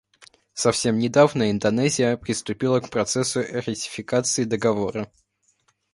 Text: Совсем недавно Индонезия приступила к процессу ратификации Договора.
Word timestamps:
Совсем 0.55 0.97
недавно 0.97 1.51
Индонезия 1.51 2.17
приступила 2.17 2.79
к 2.79 2.89
процессу 2.89 3.41
ратификации 3.43 4.45
Договора. 4.45 5.11